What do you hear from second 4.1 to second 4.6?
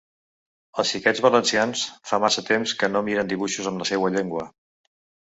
llengua.